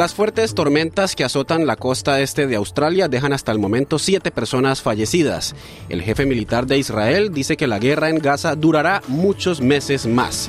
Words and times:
Las 0.00 0.14
fuertes 0.14 0.54
tormentas 0.54 1.14
que 1.14 1.24
azotan 1.24 1.66
la 1.66 1.76
costa 1.76 2.22
este 2.22 2.46
de 2.46 2.56
Australia 2.56 3.06
dejan 3.06 3.34
hasta 3.34 3.52
el 3.52 3.58
momento 3.58 3.98
siete 3.98 4.30
personas 4.30 4.80
fallecidas. 4.80 5.54
El 5.90 6.00
jefe 6.00 6.24
militar 6.24 6.66
de 6.66 6.78
Israel 6.78 7.34
dice 7.34 7.58
que 7.58 7.66
la 7.66 7.78
guerra 7.78 8.08
en 8.08 8.16
Gaza 8.16 8.56
durará 8.56 9.02
muchos 9.08 9.60
meses 9.60 10.06
más. 10.06 10.48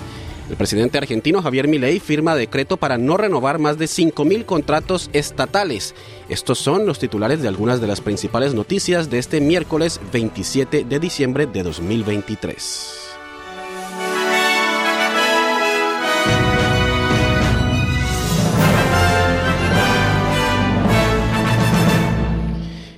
El 0.50 0.56
presidente 0.56 0.98
argentino 0.98 1.42
Javier 1.42 1.68
Milei 1.68 2.00
firma 2.00 2.34
decreto 2.34 2.78
para 2.78 2.98
no 2.98 3.18
renovar 3.18 3.60
más 3.60 3.78
de 3.78 3.88
5.000 3.88 4.46
contratos 4.46 5.10
estatales. 5.12 5.96
Estos 6.30 6.58
son 6.58 6.86
los 6.86 6.98
titulares 6.98 7.42
de 7.42 7.50
algunas 7.50 7.82
de 7.82 7.88
las 7.88 8.00
principales 8.00 8.54
noticias 8.54 9.10
de 9.10 9.20
este 9.20 9.42
miércoles 9.42 10.00
27 10.14 10.86
de 10.86 11.00
diciembre 11.02 11.46
de 11.46 11.64
2023. 11.64 13.01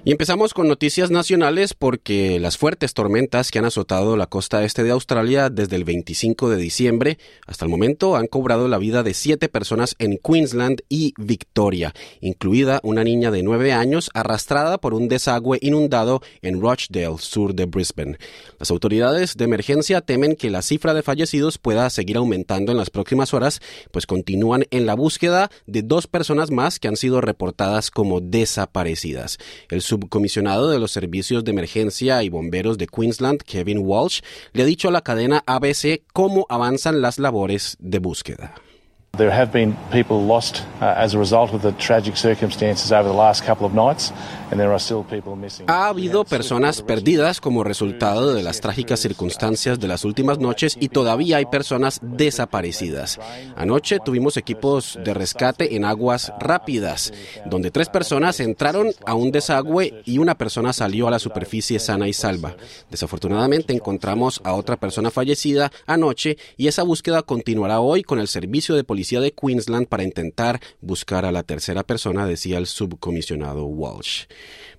Y 0.05 0.11
empezamos 0.11 0.53
con 0.53 0.67
noticias 0.67 1.11
nacionales 1.11 1.73
porque 1.73 2.37
las 2.37 2.57
fuertes 2.57 2.93
tormentas 2.93 3.51
que 3.51 3.59
han 3.59 3.63
azotado 3.63 4.17
la 4.17 4.27
costa 4.27 4.65
este 4.65 4.83
de 4.83 4.91
Australia 4.91 5.49
desde 5.49 5.77
el 5.77 5.85
25 5.85 6.49
de 6.49 6.57
diciembre 6.57 7.17
hasta 7.47 7.63
el 7.63 7.71
momento 7.71 8.17
han 8.17 8.27
cobrado 8.27 8.67
la 8.67 8.79
vida 8.79 9.01
de 9.03 9.13
siete 9.13 9.47
personas 9.47 9.95
en 9.99 10.17
Queensland 10.17 10.81
y 10.89 11.13
Victoria, 11.17 11.93
incluida 12.19 12.81
una 12.83 13.05
niña 13.05 13.31
de 13.31 13.43
nueve 13.43 13.71
años 13.71 14.11
arrastrada 14.13 14.77
por 14.77 14.93
un 14.93 15.07
desagüe 15.07 15.57
inundado 15.61 16.21
en 16.41 16.59
Rochdale, 16.59 17.17
sur 17.19 17.55
de 17.55 17.63
Brisbane. 17.63 18.17
Las 18.59 18.71
autoridades 18.71 19.37
de 19.37 19.45
emergencia 19.45 20.01
temen 20.01 20.35
que 20.35 20.49
la 20.49 20.63
cifra 20.63 20.93
de 20.93 21.01
fallecidos 21.01 21.59
pueda 21.59 21.89
seguir 21.89 22.17
aumentando 22.17 22.73
en 22.73 22.77
las 22.77 22.89
próximas 22.89 23.33
horas, 23.33 23.61
pues 23.91 24.05
continúan 24.05 24.65
en 24.69 24.85
la 24.85 24.95
búsqueda 24.95 25.49
de 25.65 25.81
dos 25.81 26.07
personas 26.07 26.51
más 26.51 26.77
que 26.79 26.89
han 26.89 26.97
sido 26.97 27.21
reportadas 27.21 27.89
como 27.89 28.19
desaparecidas. 28.19 29.37
El 29.69 29.81
subcomisionado 29.93 30.71
de 30.71 30.79
los 30.79 30.91
servicios 30.91 31.43
de 31.43 31.51
emergencia 31.51 32.23
y 32.23 32.29
bomberos 32.29 32.79
de 32.79 32.87
Queensland, 32.87 33.41
Kevin 33.43 33.79
Walsh, 33.79 34.21
le 34.53 34.63
ha 34.63 34.65
dicho 34.65 34.87
a 34.87 34.91
la 34.91 35.01
cadena 35.01 35.43
ABC 35.45 36.01
cómo 36.13 36.47
avanzan 36.49 37.01
las 37.01 37.19
labores 37.19 37.77
de 37.79 37.99
búsqueda. 37.99 38.55
There 39.15 39.29
have 39.29 39.51
been 39.51 39.77
people 39.91 40.25
lost 40.25 40.63
uh, 40.81 40.85
as 40.85 41.13
a 41.13 41.19
result 41.19 41.53
of 41.53 41.61
the 41.61 41.71
tragic 41.73 42.17
circumstances 42.17 42.91
over 42.91 43.07
the 43.07 43.13
last 43.15 43.45
couple 43.45 43.67
of 43.67 43.75
nights, 43.75 44.11
and 44.49 44.59
there 44.59 44.71
are 44.71 44.79
still 44.79 45.03
people 45.03 45.35
missing. 45.35 45.67
Ha 45.69 45.87
habido 45.89 46.23
personas 46.23 46.81
perdidas 46.81 47.39
como 47.39 47.63
resultado 47.63 48.33
de 48.33 48.41
las 48.41 48.59
trágicas 48.59 49.01
circunstancias 49.01 49.79
de 49.79 49.87
las 49.87 50.03
últimas 50.03 50.39
noches 50.39 50.75
y 50.79 50.89
todavía 50.89 51.37
hay 51.37 51.45
personas 51.45 51.99
desaparecidas. 52.01 53.19
Anoche 53.55 53.99
tuvimos 54.03 54.35
equipos 54.35 54.97
de 55.05 55.13
rescate 55.13 55.75
en 55.75 55.85
aguas 55.85 56.33
rápidas, 56.39 57.13
donde 57.45 57.69
tres 57.69 57.89
personas 57.89 58.39
entraron 58.39 58.93
a 59.05 59.13
un 59.13 59.31
desagüe 59.31 60.01
y 60.05 60.17
una 60.17 60.33
persona 60.39 60.73
salió 60.73 61.07
a 61.07 61.11
la 61.11 61.19
superficie 61.19 61.77
sana 61.77 62.07
y 62.07 62.13
salva. 62.13 62.55
Desafortunadamente 62.89 63.73
encontramos 63.73 64.41
a 64.43 64.53
otra 64.53 64.77
persona 64.77 65.11
fallecida 65.11 65.71
anoche 65.85 66.39
y 66.57 66.65
esa 66.65 66.81
búsqueda 66.81 67.21
continuará 67.21 67.79
hoy 67.79 68.01
con 68.01 68.17
el 68.17 68.27
servicio 68.27 68.73
de 68.73 68.83
policía 68.83 69.02
de 69.03 69.33
Queensland 69.33 69.87
para 69.87 70.03
intentar 70.03 70.59
buscar 70.81 71.25
a 71.25 71.31
la 71.31 71.43
tercera 71.43 71.83
persona, 71.83 72.25
decía 72.25 72.57
el 72.57 72.67
subcomisionado 72.67 73.65
Walsh. 73.65 74.25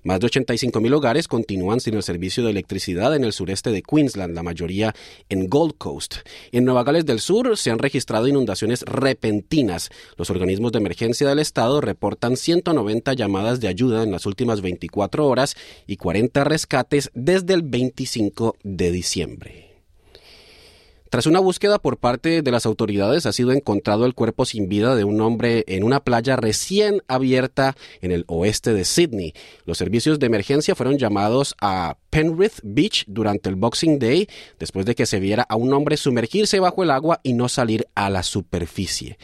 Más 0.03 0.19
de 0.19 0.27
85 0.27 0.81
mil 0.81 0.93
hogares 0.93 1.27
continúan 1.27 1.79
sin 1.79 1.95
el 1.95 2.03
servicio 2.03 2.43
de 2.43 2.51
electricidad 2.51 3.15
en 3.15 3.23
el 3.23 3.33
sureste 3.33 3.71
de 3.71 3.81
Queensland, 3.81 4.35
la 4.35 4.43
mayoría 4.43 4.93
en 5.29 5.47
Gold 5.47 5.77
Coast. 5.77 6.17
En 6.51 6.65
Nueva 6.65 6.83
Gales 6.83 7.05
del 7.05 7.19
Sur 7.19 7.57
se 7.57 7.71
han 7.71 7.79
registrado 7.79 8.27
inundaciones 8.27 8.81
repentinas. 8.83 9.89
Los 10.17 10.29
organismos 10.29 10.71
de 10.71 10.79
emergencia 10.79 11.27
del 11.27 11.39
estado 11.39 11.81
reportan 11.81 12.37
190 12.37 13.13
llamadas 13.13 13.59
de 13.59 13.67
ayuda 13.67 14.03
en 14.03 14.11
las 14.11 14.25
últimas 14.25 14.61
24 14.61 15.27
horas 15.27 15.55
y 15.87 15.97
40 15.97 16.43
rescates 16.43 17.09
desde 17.13 17.53
el 17.53 17.63
25 17.63 18.57
de 18.63 18.91
diciembre. 18.91 19.64
Tras 21.15 21.27
una 21.27 21.39
búsqueda 21.39 21.79
por 21.79 21.95
parte 21.95 22.41
de 22.41 22.51
las 22.51 22.65
autoridades, 22.65 23.25
ha 23.25 23.31
sido 23.31 23.53
encontrado 23.53 24.05
el 24.05 24.13
cuerpo 24.13 24.43
sin 24.43 24.67
vida 24.67 24.95
de 24.95 25.05
un 25.05 25.21
hombre 25.21 25.63
en 25.69 25.85
una 25.85 26.01
playa 26.01 26.35
recién 26.35 27.03
abierta 27.07 27.77
en 28.01 28.11
el 28.11 28.25
oeste 28.27 28.73
de 28.73 28.83
Sydney. 28.83 29.33
Los 29.63 29.77
servicios 29.77 30.19
de 30.19 30.25
emergencia 30.25 30.75
fueron 30.75 30.97
llamados 30.97 31.55
a 31.61 31.95
Penrith 32.15 32.61
Beach 32.63 33.03
durante 33.07 33.49
el 33.49 33.57
Boxing 33.57 33.99
Day, 33.99 34.29
después 34.57 34.85
de 34.85 34.95
que 34.95 35.05
se 35.05 35.19
viera 35.19 35.45
a 35.49 35.57
un 35.57 35.73
hombre 35.73 35.97
sumergirse 35.97 36.61
bajo 36.61 36.81
el 36.81 36.91
agua 36.91 37.19
y 37.23 37.33
no 37.33 37.49
salir 37.49 37.89
a 37.93 38.09
la 38.09 38.23
superficie. 38.23 39.17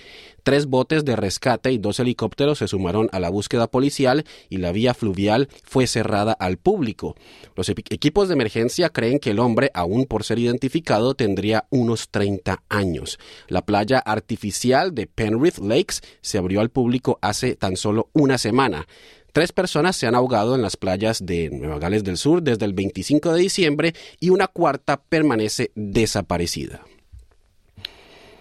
Tres 0.43 0.65
botes 0.65 1.05
de 1.05 1.15
rescate 1.15 1.71
y 1.71 1.77
dos 1.77 1.99
helicópteros 1.99 2.57
se 2.57 2.67
sumaron 2.67 3.07
a 3.11 3.19
la 3.19 3.29
búsqueda 3.29 3.67
policial 3.67 4.25
y 4.49 4.57
la 4.57 4.71
vía 4.71 4.93
fluvial 4.93 5.47
fue 5.63 5.85
cerrada 5.87 6.33
al 6.33 6.57
público. 6.57 7.15
Los 7.55 7.69
equipos 7.69 8.27
de 8.27 8.33
emergencia 8.33 8.89
creen 8.89 9.19
que 9.19 9.29
el 9.29 9.39
hombre, 9.39 9.69
aún 9.73 10.05
por 10.05 10.23
ser 10.23 10.39
identificado, 10.39 11.13
tendría 11.13 11.67
unos 11.69 12.09
30 12.09 12.63
años. 12.69 13.19
La 13.47 13.61
playa 13.61 13.99
artificial 13.99 14.95
de 14.95 15.05
Penrith 15.07 15.59
Lakes 15.59 15.97
se 16.21 16.39
abrió 16.39 16.59
al 16.59 16.71
público 16.71 17.19
hace 17.21 17.55
tan 17.55 17.77
solo 17.77 18.09
una 18.13 18.37
semana. 18.37 18.87
Tres 19.31 19.53
personas 19.53 19.95
se 19.95 20.07
han 20.07 20.15
ahogado 20.15 20.55
en 20.55 20.61
las 20.61 20.75
playas 20.75 21.25
de 21.25 21.49
Nueva 21.49 21.79
Gales 21.79 22.03
del 22.03 22.17
Sur 22.17 22.41
desde 22.41 22.65
el 22.65 22.73
25 22.73 23.33
de 23.33 23.41
diciembre 23.41 23.93
y 24.19 24.29
una 24.29 24.47
cuarta 24.47 24.97
permanece 24.97 25.71
desaparecida. 25.75 26.81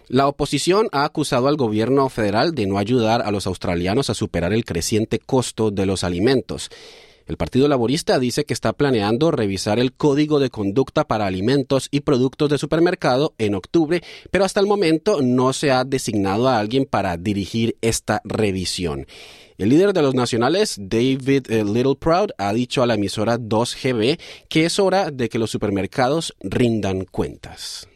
La 0.09 0.27
oposición 0.27 0.89
ha 0.91 1.05
acusado 1.05 1.47
al 1.47 1.56
gobierno 1.56 2.09
federal 2.09 2.53
de 2.53 2.67
no 2.67 2.78
ayudar 2.78 3.23
a 3.23 3.31
los 3.31 3.47
australianos 3.47 4.11
a 4.11 4.15
superar 4.15 4.53
el 4.53 4.65
creciente 4.65 5.21
costo 5.21 5.71
de 5.71 5.87
los 5.87 6.03
alimentos. 6.03 6.69
El 7.30 7.36
Partido 7.36 7.68
Laborista 7.68 8.18
dice 8.18 8.44
que 8.44 8.52
está 8.52 8.72
planeando 8.72 9.30
revisar 9.30 9.78
el 9.78 9.92
Código 9.92 10.41
de 10.41 10.50
Conducta 10.50 11.06
para 11.06 11.26
Alimentos 11.26 11.86
y 11.92 12.00
Productos 12.00 12.50
de 12.50 12.58
Supermercado 12.58 13.34
en 13.38 13.54
octubre, 13.54 14.02
pero 14.32 14.44
hasta 14.44 14.58
el 14.58 14.66
momento 14.66 15.22
no 15.22 15.52
se 15.52 15.70
ha 15.70 15.84
designado 15.84 16.48
a 16.48 16.58
alguien 16.58 16.86
para 16.86 17.16
dirigir 17.16 17.76
esta 17.82 18.20
revisión. 18.24 19.06
El 19.58 19.68
líder 19.68 19.92
de 19.92 20.02
los 20.02 20.12
nacionales, 20.12 20.74
David 20.80 21.52
eh, 21.52 21.62
Littleproud, 21.62 22.30
ha 22.36 22.52
dicho 22.52 22.82
a 22.82 22.86
la 22.88 22.94
emisora 22.94 23.38
2GB 23.38 24.18
que 24.48 24.64
es 24.64 24.80
hora 24.80 25.12
de 25.12 25.28
que 25.28 25.38
los 25.38 25.52
supermercados 25.52 26.34
rindan 26.41 27.04
cuentas. 27.04 27.90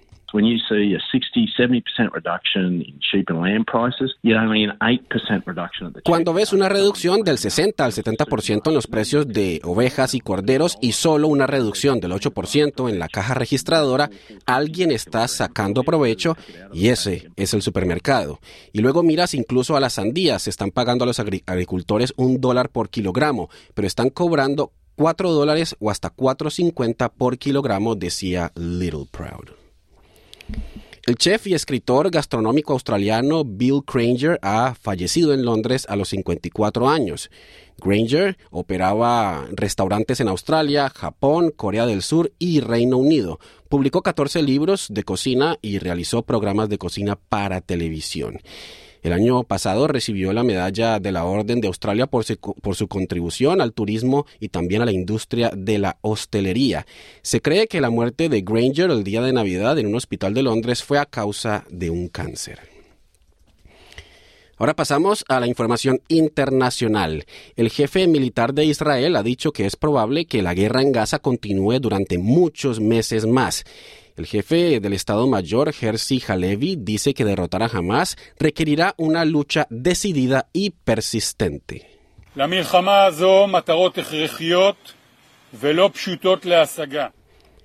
Cuando 6.02 6.34
ves 6.34 6.52
una 6.52 6.68
reducción 6.68 7.22
del 7.22 7.38
60 7.38 7.84
al 7.84 7.92
70% 7.92 8.62
en 8.66 8.74
los 8.74 8.88
precios 8.88 9.28
de 9.28 9.60
ovejas 9.62 10.14
y 10.14 10.20
corderos 10.20 10.76
y 10.80 10.92
solo 10.92 11.28
una 11.28 11.46
reducción 11.46 12.00
del 12.00 12.12
8% 12.12 12.90
en 12.90 12.98
la 12.98 13.08
caja 13.08 13.34
registradora, 13.34 14.10
alguien 14.44 14.90
está 14.90 15.28
sacando 15.28 15.84
provecho 15.84 16.36
y 16.72 16.88
ese 16.88 17.28
es 17.36 17.54
el 17.54 17.62
supermercado. 17.62 18.40
Y 18.72 18.80
luego 18.80 19.04
miras 19.04 19.34
incluso 19.34 19.76
a 19.76 19.80
las 19.80 19.94
sandías, 19.94 20.48
están 20.48 20.72
pagando 20.72 21.04
a 21.04 21.06
los 21.06 21.20
agricultores 21.20 22.12
un 22.16 22.40
dólar 22.40 22.70
por 22.70 22.90
kilogramo, 22.90 23.50
pero 23.74 23.86
están 23.86 24.10
cobrando 24.10 24.72
4 24.96 25.30
dólares 25.30 25.76
o 25.78 25.90
hasta 25.90 26.10
4.50 26.14 27.12
por 27.16 27.38
kilogramo, 27.38 27.94
decía 27.94 28.50
Little 28.56 29.06
Proud. 29.10 29.63
El 31.06 31.16
chef 31.16 31.46
y 31.46 31.52
escritor 31.52 32.10
gastronómico 32.10 32.72
australiano 32.72 33.44
Bill 33.44 33.82
Granger 33.86 34.38
ha 34.40 34.74
fallecido 34.74 35.34
en 35.34 35.44
Londres 35.44 35.84
a 35.90 35.96
los 35.96 36.08
54 36.08 36.88
años. 36.88 37.30
Granger 37.76 38.38
operaba 38.50 39.46
restaurantes 39.52 40.20
en 40.20 40.28
Australia, 40.28 40.88
Japón, 40.88 41.52
Corea 41.54 41.84
del 41.84 42.00
Sur 42.00 42.32
y 42.38 42.60
Reino 42.60 42.96
Unido. 42.96 43.38
Publicó 43.68 44.00
14 44.00 44.42
libros 44.42 44.86
de 44.88 45.02
cocina 45.02 45.58
y 45.60 45.78
realizó 45.78 46.22
programas 46.22 46.70
de 46.70 46.78
cocina 46.78 47.16
para 47.16 47.60
televisión. 47.60 48.40
El 49.04 49.12
año 49.12 49.42
pasado 49.44 49.86
recibió 49.86 50.32
la 50.32 50.42
medalla 50.42 50.98
de 50.98 51.12
la 51.12 51.26
Orden 51.26 51.60
de 51.60 51.68
Australia 51.68 52.06
por 52.06 52.24
su, 52.24 52.38
por 52.38 52.74
su, 52.74 52.88
contribución 52.88 53.60
al 53.60 53.74
turismo 53.74 54.24
y 54.40 54.48
también 54.48 54.80
a 54.80 54.86
la 54.86 54.92
industria 54.92 55.52
de 55.54 55.78
la 55.78 55.98
hostelería. 56.00 56.86
Se 57.20 57.42
cree 57.42 57.66
que 57.66 57.82
la 57.82 57.90
muerte 57.90 58.30
de 58.30 58.40
Granger 58.40 58.90
el 58.90 59.04
día 59.04 59.20
de 59.20 59.34
Navidad 59.34 59.78
en 59.78 59.88
un 59.88 59.96
hospital 59.96 60.32
de 60.32 60.42
Londres 60.42 60.82
fue 60.82 60.98
a 60.98 61.04
causa 61.04 61.64
de 61.68 61.90
un 61.90 62.08
cáncer. 62.08 62.60
Ahora 64.56 64.74
pasamos 64.74 65.24
a 65.28 65.38
la 65.38 65.48
información 65.48 66.00
internacional. 66.08 67.26
El 67.56 67.68
jefe 67.68 68.06
militar 68.06 68.54
de 68.54 68.64
Israel 68.64 69.16
ha 69.16 69.22
dicho 69.22 69.52
que 69.52 69.66
es 69.66 69.76
probable 69.76 70.24
que 70.24 70.40
la 70.40 70.54
guerra 70.54 70.80
en 70.80 70.92
Gaza 70.92 71.18
continúe 71.18 71.78
durante 71.78 72.16
muchos 72.16 72.80
meses 72.80 73.26
más. 73.26 73.64
El 74.16 74.26
jefe 74.26 74.78
del 74.78 74.92
Estado 74.92 75.26
Mayor, 75.26 75.74
Herzi 75.78 76.22
Halevi, 76.26 76.76
dice 76.76 77.14
que 77.14 77.24
derrotar 77.24 77.64
a 77.64 77.66
Hamas 77.66 78.16
requerirá 78.38 78.94
una 78.96 79.24
lucha 79.24 79.66
decidida 79.70 80.48
y 80.52 80.70
persistente. 80.70 81.90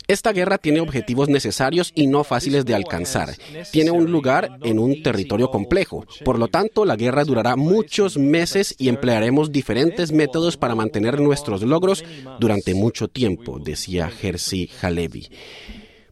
Esta 0.07 0.31
guerra 0.31 0.57
tiene 0.57 0.79
objetivos 0.79 1.29
necesarios 1.29 1.91
y 1.93 2.07
no 2.07 2.23
fáciles 2.23 2.65
de 2.65 2.73
alcanzar. 2.73 3.29
Tiene 3.71 3.91
un 3.91 4.11
lugar 4.11 4.57
en 4.63 4.79
un 4.79 5.03
territorio 5.03 5.51
complejo. 5.51 6.03
Por 6.25 6.39
lo 6.39 6.47
tanto, 6.47 6.83
la 6.83 6.95
guerra 6.95 7.25
durará 7.25 7.55
muchos 7.55 8.17
meses 8.17 8.73
y 8.79 8.89
emplearemos 8.89 9.51
diferentes 9.51 10.11
métodos 10.11 10.57
para 10.57 10.73
mantener 10.73 11.19
nuestros 11.19 11.61
logros 11.61 12.03
durante 12.39 12.73
mucho 12.73 13.07
tiempo, 13.07 13.59
decía 13.59 14.11
Herzi 14.19 14.71
Halevi. 14.81 15.29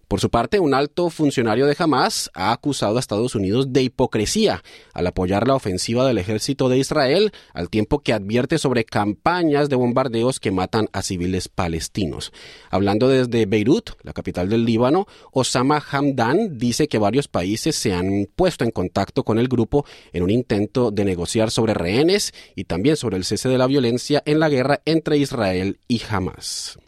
Por 0.08 0.22
su 0.22 0.30
parte, 0.30 0.62
un 0.62 0.74
alto 0.74 1.10
funcionario 1.10 1.66
de 1.66 1.76
Hamas 1.78 2.32
ha 2.34 2.54
acusado 2.54 2.96
a 2.96 3.00
Estados 3.02 3.36
Unidos 3.36 3.74
de 3.74 3.84
hipocresía 3.84 4.64
al 4.94 5.06
apoyar 5.06 5.46
la 5.46 5.56
ofensiva 5.56 6.08
del 6.08 6.18
ejército 6.18 6.70
de 6.70 6.78
Israel, 6.78 7.34
al 7.54 7.70
tiempo 7.70 8.00
que 8.00 8.14
advierte 8.14 8.58
sobre 8.58 8.86
campañas 8.86 9.68
de 9.68 9.76
bombardeos 9.76 10.40
que 10.40 10.52
matan 10.52 10.88
a 10.94 11.02
civiles 11.02 11.50
palestinos. 11.50 12.32
Hablando 12.70 13.10
desde 13.10 13.46
Beirut, 13.46 13.92
la 14.04 14.14
capital 14.14 14.48
del 14.48 14.64
Líbano, 14.64 15.08
Osama 15.34 15.84
Hamdan 15.92 16.58
dice 16.58 16.88
que 16.88 17.00
varios 17.00 17.28
países 17.28 17.76
se 17.76 17.94
han 17.94 18.30
puesto 18.34 18.64
en 18.64 18.72
contacto 18.72 19.24
con 19.24 19.40
el 19.40 19.50
grupo 19.50 19.86
en 20.14 20.24
un 20.24 20.30
intento 20.30 20.90
de 20.90 21.04
negociar 21.04 21.52
sobre 21.52 21.74
rehenes 21.74 22.34
y 22.56 22.64
también 22.64 22.96
sobre 22.96 23.18
el 23.18 23.26
cese 23.26 23.50
de 23.50 23.58
la 23.58 23.68
violencia 23.68 24.24
en 24.26 24.40
la 24.40 24.48
guerra 24.48 24.80
entre 24.86 25.18
Israel 25.18 25.80
y 25.90 26.02
Hamas. 26.10 26.80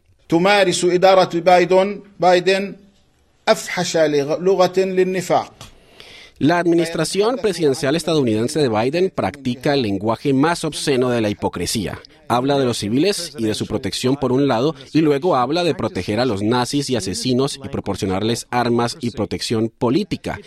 أفحش 3.52 3.98
لغة 3.98 4.80
للنفاق. 4.80 5.54
La 6.40 6.58
administración 6.58 7.36
presidencial 7.42 7.98
estadounidense 7.98 8.62
de 8.62 8.70
Biden 8.70 9.12
practica 9.14 9.74
el 9.74 9.82
lenguaje 9.82 10.32
más 10.32 10.64
obsceno 10.64 11.10
de 11.10 11.20
la 11.20 11.30
hipocresía. 11.30 12.00
Habla 12.30 12.58
de 12.58 12.64
los 12.64 12.78
civiles 12.78 13.34
y 13.38 13.44
de 13.44 13.54
su 13.54 13.66
protección 13.66 14.16
por 14.16 14.32
un 14.32 14.48
lado 14.48 14.74
y 14.94 15.02
luego 15.02 15.36
habla 15.36 15.66
de 15.66 15.76
proteger 15.76 16.22
a 16.22 16.26
los 16.26 16.42
nazis 16.42 16.90
y 16.90 16.96
asesinos 16.96 17.60
y 17.62 17.68
proporcionarles 17.68 18.48
armas 18.52 18.96
y 19.02 19.12
protección 19.12 19.68
política. 19.68 20.40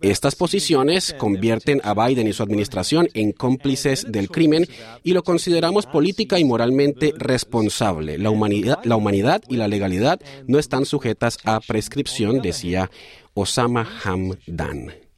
Estas 0.00 0.36
posiciones 0.36 1.16
convierten 1.18 1.80
a 1.82 1.94
Biden 1.94 2.28
y 2.28 2.32
su 2.32 2.44
administración 2.44 3.08
en 3.14 3.32
cómplices 3.32 4.06
del 4.08 4.30
crimen 4.30 4.68
y 5.02 5.14
lo 5.14 5.24
consideramos 5.24 5.84
política 5.84 6.38
y 6.38 6.44
moralmente 6.44 7.12
responsable. 7.16 8.18
La 8.18 8.30
humanidad, 8.30 8.78
la 8.84 8.94
humanidad 8.94 9.42
y 9.48 9.56
la 9.56 9.66
legalidad 9.66 10.20
no 10.46 10.60
están 10.60 10.84
sujetas 10.84 11.38
a 11.42 11.58
prescripción, 11.58 12.40
decía 12.40 12.88
Osama 13.34 13.88
Hamdan. 14.04 15.09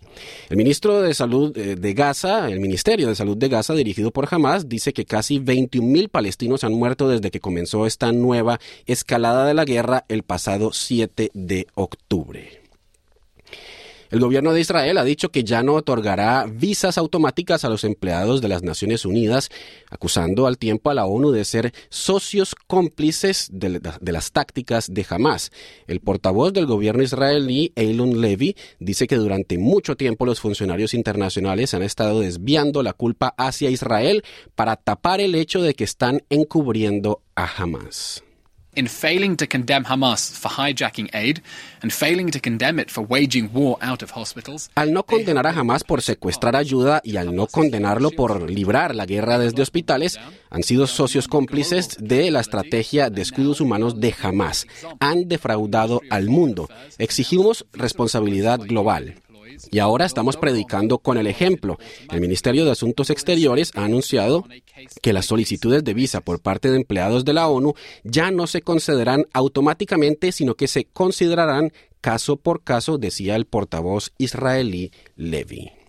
El 0.49 0.56
ministro 0.56 1.03
de 1.03 1.14
Salud 1.14 1.56
eh, 1.56 1.76
de 1.76 1.94
Gaza, 1.94 2.49
el 2.49 2.61
Ministerio 2.61 3.09
de 3.09 3.14
Salud 3.14 3.37
de 3.37 3.49
Gaza, 3.49 3.75
dirigido 3.75 4.11
por 4.11 4.29
Hamas, 4.31 4.69
dice 4.69 4.93
que 4.93 5.05
casi 5.05 5.38
21.000 5.38 6.09
palestinos 6.09 6.64
han 6.64 6.73
muerto 6.73 7.09
desde 7.09 7.31
que 7.31 7.41
comenzó 7.41 7.87
esta 7.87 8.12
nueva 8.12 8.61
escalada 8.87 9.47
de 9.47 9.55
la 9.55 9.64
guerra 9.64 10.05
el 10.09 10.23
pasado 10.23 10.73
7 10.73 11.31
de 11.35 11.67
octubre. 11.75 12.62
El 14.12 14.20
gobierno 14.20 14.53
de 14.53 14.61
Israel 14.61 14.99
ha 14.99 15.05
dicho 15.05 15.31
que 15.31 15.43
ya 15.43 15.62
no 15.62 15.73
otorgará 15.73 16.44
visas 16.47 16.99
automáticas 16.99 17.64
a 17.64 17.70
los 17.70 17.82
empleados 17.82 18.43
de 18.43 18.49
las 18.49 18.62
Naciones 18.62 19.06
Unidas, 19.06 19.49
acusando 19.88 20.47
al 20.47 20.59
tiempo 20.59 20.91
a 20.91 20.94
la 20.94 21.06
ONU 21.06 21.31
de 21.31 21.47
ser 21.47 21.73
socios 21.88 22.55
cómplices 22.67 23.49
de, 23.50 23.81
las 24.12 24.32
tácticas 24.32 24.93
de 24.93 25.06
Hamas. 25.09 25.50
El 25.87 26.00
portavoz 26.00 26.53
del 26.53 26.67
gobierno 26.67 27.03
israelí, 27.03 27.73
Eilon 27.75 28.20
Levy, 28.20 28.55
dice 28.79 29.06
que 29.06 29.17
durante 29.17 29.56
mucho 29.56 29.97
tiempo 29.97 30.26
los 30.26 30.41
funcionarios 30.41 30.93
internacionales 30.93 31.73
han 31.73 31.82
estado 31.82 32.20
desviando 32.20 32.82
la 32.82 32.93
culpa 32.93 33.32
hacia 33.38 33.70
Israel 33.70 34.25
para 34.55 34.76
tapar 34.76 35.23
el 35.23 35.35
hecho 35.35 35.62
de 35.62 35.73
que 35.73 35.85
están 35.85 36.23
encubriendo 36.29 37.23
a 37.35 37.50
Hamas 37.56 38.23
in 38.75 38.89
failing 38.89 39.37
to 39.37 39.47
condemn 39.47 39.85
Hamas 39.85 40.31
for 40.31 40.51
hijacking 40.51 41.11
aid 41.15 41.43
and 41.83 41.93
failing 41.93 42.31
to 42.31 42.41
condemn 42.41 42.79
it 42.79 42.91
for 42.91 43.05
waging 43.09 43.51
war 43.53 43.77
out 43.81 44.03
of 44.03 44.11
hospitals. 44.17 44.71
Al 44.75 44.93
no 44.93 45.03
condenar 45.05 45.47
a 45.47 45.51
Hamas 45.51 45.85
por 45.85 46.03
secuestrar 46.03 46.57
ayuda 46.57 47.01
y 47.05 47.17
al 47.17 47.35
no 47.35 47.47
condenarlo 47.47 48.11
por 48.11 48.51
librar 48.51 48.95
la 48.95 49.07
guerra 49.07 49.39
desde 49.39 49.63
hospitales, 49.63 50.19
han 50.51 50.63
sido 50.63 50.87
socios 50.87 51.29
cómplices 51.29 51.97
de 52.01 52.31
la 52.31 52.41
estrategia 52.41 53.11
de 53.11 53.23
escudos 53.23 53.61
humanos 53.61 54.01
de 54.01 54.15
Hamas. 54.23 54.67
Han 55.01 55.29
defraudado 55.29 56.01
al 56.11 56.29
mundo. 56.29 56.69
Exigimos 56.99 57.67
responsabilidad 57.73 58.61
global. 58.61 59.17
Y 59.71 59.79
ahora 59.79 60.07
estamos 60.07 60.37
predicando 60.37 60.99
con 60.99 61.19
el 61.19 61.27
ejemplo. 61.27 61.79
El 62.11 62.21
Ministerio 62.21 62.65
de 62.65 62.73
Asuntos 62.73 63.11
Exteriores 63.11 63.73
ha 63.75 63.85
anunciado 63.85 64.45
que 65.01 65.13
las 65.13 65.27
solicitudes 65.27 65.85
de 65.85 65.95
visa 65.95 66.21
por 66.21 66.41
parte 66.41 66.71
de 66.71 66.77
empleados 66.77 67.25
de 67.25 67.33
la 67.33 67.49
ONU 67.49 67.75
ya 68.05 68.31
no 68.31 68.47
se 68.47 68.63
concederán 68.63 69.27
automáticamente, 69.33 70.33
sino 70.33 70.55
que 70.55 70.69
se 70.69 70.85
considerarán 70.85 71.73
caso 72.01 72.37
por 72.37 72.63
caso, 72.63 72.99
decía 72.99 73.37
el 73.37 73.47
portavoz 73.47 74.13
israelí 74.19 74.91
Levy. 75.17 75.81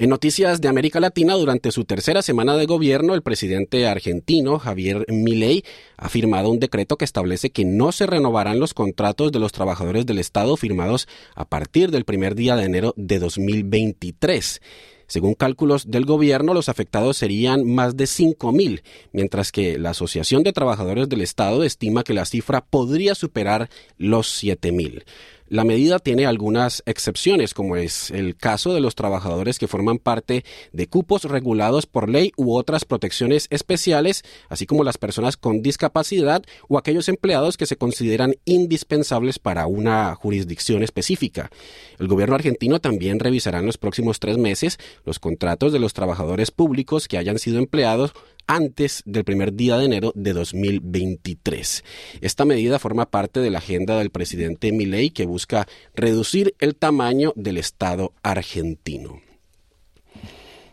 En 0.00 0.10
noticias 0.10 0.60
de 0.60 0.68
América 0.68 1.00
Latina, 1.00 1.34
durante 1.34 1.72
su 1.72 1.84
tercera 1.84 2.22
semana 2.22 2.56
de 2.56 2.66
gobierno, 2.66 3.16
el 3.16 3.22
presidente 3.22 3.88
argentino 3.88 4.60
Javier 4.60 5.04
Milei 5.08 5.64
ha 5.96 6.08
firmado 6.08 6.50
un 6.50 6.60
decreto 6.60 6.96
que 6.96 7.04
establece 7.04 7.50
que 7.50 7.64
no 7.64 7.90
se 7.90 8.06
renovarán 8.06 8.60
los 8.60 8.74
contratos 8.74 9.32
de 9.32 9.40
los 9.40 9.50
trabajadores 9.50 10.06
del 10.06 10.20
Estado 10.20 10.56
firmados 10.56 11.08
a 11.34 11.46
partir 11.46 11.90
del 11.90 12.04
primer 12.04 12.36
día 12.36 12.54
de 12.54 12.66
enero 12.66 12.94
de 12.96 13.18
2023. 13.18 14.60
Según 15.08 15.34
cálculos 15.34 15.90
del 15.90 16.04
gobierno, 16.04 16.54
los 16.54 16.68
afectados 16.68 17.16
serían 17.16 17.64
más 17.64 17.96
de 17.96 18.04
5.000, 18.04 18.82
mientras 19.12 19.50
que 19.50 19.78
la 19.78 19.90
Asociación 19.90 20.44
de 20.44 20.52
Trabajadores 20.52 21.08
del 21.08 21.22
Estado 21.22 21.64
estima 21.64 22.04
que 22.04 22.14
la 22.14 22.26
cifra 22.26 22.60
podría 22.60 23.16
superar 23.16 23.68
los 23.96 24.44
7.000. 24.44 25.04
La 25.50 25.64
medida 25.64 25.98
tiene 25.98 26.26
algunas 26.26 26.82
excepciones, 26.84 27.54
como 27.54 27.76
es 27.76 28.10
el 28.10 28.36
caso 28.36 28.74
de 28.74 28.80
los 28.80 28.94
trabajadores 28.94 29.58
que 29.58 29.66
forman 29.66 29.98
parte 29.98 30.44
de 30.72 30.86
cupos 30.88 31.24
regulados 31.24 31.86
por 31.86 32.10
ley 32.10 32.32
u 32.36 32.54
otras 32.54 32.84
protecciones 32.84 33.46
especiales, 33.48 34.24
así 34.50 34.66
como 34.66 34.84
las 34.84 34.98
personas 34.98 35.38
con 35.38 35.62
discapacidad 35.62 36.42
o 36.68 36.76
aquellos 36.76 37.08
empleados 37.08 37.56
que 37.56 37.64
se 37.64 37.76
consideran 37.76 38.34
indispensables 38.44 39.38
para 39.38 39.66
una 39.66 40.14
jurisdicción 40.14 40.82
específica. 40.82 41.50
El 41.98 42.08
gobierno 42.08 42.34
argentino 42.34 42.78
también 42.78 43.18
revisará 43.18 43.60
en 43.60 43.66
los 43.66 43.78
próximos 43.78 44.20
tres 44.20 44.36
meses 44.36 44.78
los 45.06 45.18
contratos 45.18 45.72
de 45.72 45.78
los 45.78 45.94
trabajadores 45.94 46.50
públicos 46.50 47.08
que 47.08 47.16
hayan 47.16 47.38
sido 47.38 47.58
empleados 47.58 48.12
antes 48.48 49.02
del 49.06 49.22
primer 49.22 49.52
día 49.52 49.76
de 49.76 49.84
enero 49.84 50.12
de 50.16 50.32
2023. 50.32 51.84
Esta 52.20 52.44
medida 52.44 52.80
forma 52.80 53.08
parte 53.08 53.38
de 53.38 53.50
la 53.50 53.58
agenda 53.58 53.98
del 53.98 54.10
presidente 54.10 54.72
Milei 54.72 55.10
que 55.10 55.26
busca 55.26 55.68
reducir 55.94 56.56
el 56.58 56.74
tamaño 56.74 57.32
del 57.36 57.58
Estado 57.58 58.12
argentino. 58.24 59.20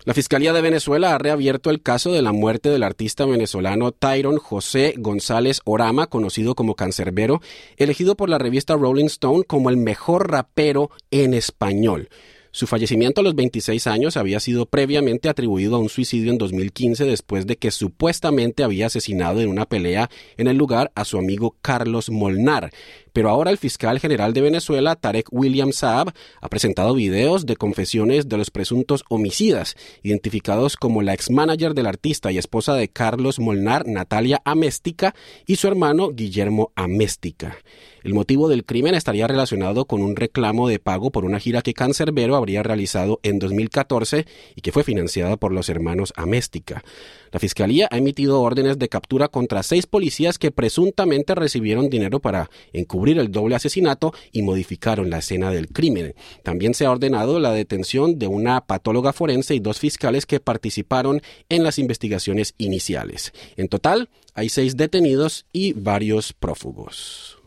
La 0.06 0.14
Fiscalía 0.14 0.54
de 0.54 0.62
Venezuela 0.62 1.16
ha 1.16 1.18
reabierto 1.18 1.72
el 1.72 1.82
caso 1.82 2.12
de 2.14 2.22
la 2.22 2.32
muerte 2.32 2.70
del 2.70 2.84
artista 2.84 3.26
venezolano 3.26 3.92
Tyron 3.92 4.38
José 4.38 4.94
González 5.00 5.62
Orama, 5.66 6.06
conocido 6.06 6.54
como 6.54 6.76
Cancerbero, 6.76 7.42
elegido 7.78 8.16
por 8.16 8.30
la 8.30 8.38
revista 8.38 8.76
Rolling 8.76 9.06
Stone 9.06 9.46
como 9.46 9.72
el 9.72 9.78
mejor 9.78 10.30
rapero 10.30 10.92
en 11.10 11.34
español. 11.34 12.10
Su 12.56 12.68
fallecimiento 12.68 13.20
a 13.20 13.24
los 13.26 13.36
26 13.36 13.86
años 13.86 14.16
había 14.16 14.40
sido 14.40 14.66
previamente 14.66 15.28
atribuido 15.28 15.76
a 15.76 15.80
un 15.80 15.90
suicidio 15.90 16.32
en 16.32 16.38
2015 16.38 17.04
después 17.04 17.46
de 17.46 17.58
que 17.58 17.70
supuestamente 17.70 18.64
había 18.64 18.86
asesinado 18.86 19.42
en 19.42 19.50
una 19.50 19.66
pelea 19.66 20.10
en 20.38 20.48
el 20.48 20.56
lugar 20.56 20.90
a 20.96 21.04
su 21.04 21.18
amigo 21.18 21.58
Carlos 21.62 22.10
Molnar. 22.10 22.72
Pero 23.16 23.30
ahora 23.30 23.50
el 23.50 23.58
fiscal 23.58 23.98
general 24.02 24.34
de 24.34 24.42
Venezuela, 24.42 24.98
Tarek 24.98 25.30
William 25.32 25.72
Saab, 25.72 26.12
ha 26.42 26.50
presentado 26.50 26.94
videos 26.94 27.46
de 27.46 27.56
confesiones 27.56 28.28
de 28.28 28.36
los 28.36 28.52
presuntos 28.52 29.06
homicidas, 29.08 29.78
identificados 30.04 30.76
como 30.76 31.02
la 31.02 31.14
ex-manager 31.14 31.74
del 31.74 31.88
artista 31.88 32.34
y 32.34 32.38
esposa 32.38 32.74
de 32.74 32.90
Carlos 32.90 33.40
Molnar, 33.40 33.88
Natalia 33.88 34.42
Améstica, 34.44 35.16
y 35.48 35.56
su 35.56 35.70
hermano 35.70 36.10
Guillermo 36.10 36.74
Améstica. 36.76 37.56
El 38.04 38.14
motivo 38.14 38.50
del 38.50 38.66
crimen 38.66 38.94
estaría 38.94 39.26
relacionado 39.28 39.86
con 39.86 40.04
un 40.04 40.16
reclamo 40.16 40.68
de 40.68 40.78
pago 40.78 41.10
por 41.10 41.26
una 41.26 41.40
gira 41.40 41.64
que 41.64 41.74
Cancerbero 41.74 42.36
habría 42.36 42.62
realizado 42.62 43.20
en 43.24 43.40
2014 43.40 44.28
y 44.56 44.62
que 44.62 44.72
fue 44.72 44.84
financiada 44.84 45.38
por 45.38 45.52
los 45.52 45.70
hermanos 45.70 46.14
Améstica. 46.16 46.84
La 47.32 47.40
Fiscalía 47.40 47.88
ha 47.90 47.98
emitido 47.98 48.42
órdenes 48.42 48.78
de 48.78 48.90
captura 48.90 49.28
contra 49.30 49.64
seis 49.64 49.88
policías 49.88 50.38
que 50.38 50.52
presuntamente 50.52 51.34
recibieron 51.34 51.90
dinero 51.90 52.20
para 52.20 52.52
encubrir 52.74 53.05
el 53.12 53.32
doble 53.32 53.56
asesinato 53.56 54.14
y 54.32 54.42
modificaron 54.42 55.10
la 55.10 55.20
escena 55.20 55.52
del 55.52 55.70
crimen. 55.70 56.16
También 56.44 56.74
se 56.74 56.86
ha 56.86 56.92
ordenado 56.92 57.40
la 57.40 57.52
detención 57.52 58.20
de 58.20 58.28
una 58.28 58.66
patóloga 58.66 59.14
forense 59.14 59.56
y 59.56 59.60
dos 59.60 59.80
fiscales 59.80 60.26
que 60.26 60.40
participaron 60.40 61.22
en 61.50 61.64
las 61.64 61.80
investigaciones 61.80 62.54
iniciales. 62.58 63.34
En 63.56 63.68
total, 63.68 64.10
hay 64.34 64.50
seis 64.50 64.76
detenidos 64.78 65.46
y 65.54 65.74
varios 65.74 66.34
prófugos. 66.34 67.38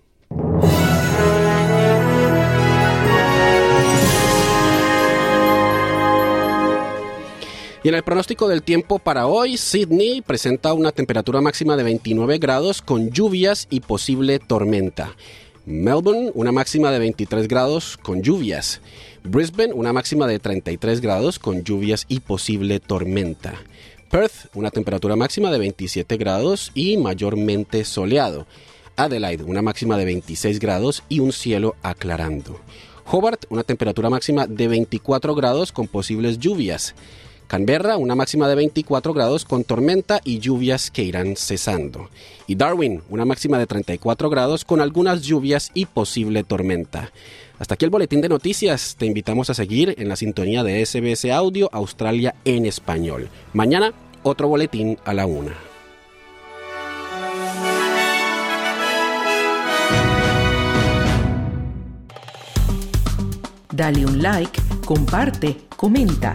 Y 7.83 7.89
en 7.89 7.95
el 7.95 8.03
pronóstico 8.03 8.49
del 8.49 8.63
tiempo 8.63 8.99
para 8.99 9.27
hoy, 9.27 9.57
Sydney 9.57 10.21
presenta 10.21 10.73
una 10.73 10.91
temperatura 10.91 11.41
máxima 11.41 11.77
de 11.77 11.85
29 11.85 12.39
grados 12.39 12.83
con 12.83 13.11
lluvias 13.11 13.69
y 13.71 13.81
posible 13.81 14.41
tormenta. 14.41 15.15
Melbourne, 15.69 16.31
una 16.33 16.51
máxima 16.51 16.91
de 16.91 16.99
23 16.99 17.47
grados 17.47 17.99
con 17.99 18.23
lluvias. 18.23 18.81
Brisbane, 19.23 19.75
una 19.75 19.93
máxima 19.93 20.27
de 20.27 20.39
33 20.39 21.03
grados 21.03 21.39
con 21.39 21.63
lluvias 21.63 22.07
y 22.09 22.21
posible 22.21 22.81
tormenta. 22.81 23.53
Perth, 24.11 24.47
una 24.55 24.71
temperatura 24.71 25.15
máxima 25.15 25.51
de 25.51 25.59
27 25.59 26.17
grados 26.17 26.73
y 26.75 26.97
mayormente 26.97 27.85
soleado. 27.85 28.47
Adelaide, 28.97 29.45
una 29.45 29.61
máxima 29.61 29.99
de 29.99 30.07
26 30.07 30.59
grados 30.59 31.03
y 31.11 31.21
un 31.21 31.33
cielo 31.33 31.77
aclarando. 31.83 32.59
Hobart, 33.05 33.45
una 33.51 33.63
temperatura 33.63 34.09
máxima 34.09 34.47
de 34.47 34.69
24 34.69 35.35
grados 35.35 35.71
con 35.71 35.87
posibles 35.87 36.39
lluvias. 36.39 36.95
Canberra, 37.49 37.97
una 37.97 38.15
máxima 38.15 38.47
de 38.47 38.55
24 38.55 39.15
grados 39.15 39.47
con 39.47 39.65
tormenta 39.65 40.21
y 40.23 40.39
lluvias 40.39 40.91
que 40.91 41.03
irán 41.03 41.35
cesando. 41.35 42.11
Y 42.47 42.57
Darwin, 42.57 43.03
una 43.09 43.25
máxima 43.25 43.59
de 43.59 43.67
34 43.67 44.29
grados 44.29 44.67
con 44.67 44.83
algunas 44.83 45.23
lluvias 45.23 45.71
y 45.73 45.87
posible 45.87 46.45
tormenta. 46.45 47.11
Hasta 47.59 47.75
aquí 47.75 47.87
el 47.87 47.91
boletín 47.91 48.21
de 48.21 48.29
noticias. 48.29 48.97
Te 48.99 49.07
invitamos 49.07 49.49
a 49.49 49.55
seguir 49.55 49.95
en 49.99 50.11
la 50.11 50.17
sintonía 50.17 50.63
de 50.63 50.85
SBS 50.85 51.31
Audio 51.33 51.71
Australia 51.73 52.35
en 52.45 52.67
español. 52.67 53.31
Mañana, 53.55 53.95
otro 54.23 54.47
boletín 54.47 54.99
a 55.07 55.15
la 55.15 55.25
una. 55.25 55.57
Dale 63.73 64.05
un 64.05 64.21
like, 64.21 64.61
comparte, 64.85 65.57
comenta. 65.77 66.35